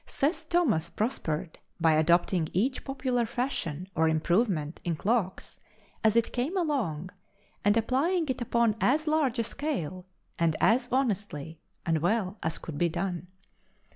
[0.07, 5.59] Seth Thomas prospered by adopting each popular fashion or improvement in clocks
[6.03, 7.11] as it came along
[7.63, 10.07] and applying it upon as large a scale
[10.39, 13.27] and as honestly and well as could be done.